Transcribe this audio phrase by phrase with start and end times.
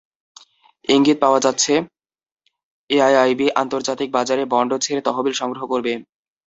[0.89, 1.73] ইঙ্গিত পাওয়া যাচ্ছে,
[2.89, 5.93] এআইআইবি আন্তর্জাতিক বাজারে বন্ড ছেড়ে তহবিল সংগ্রহ করবে।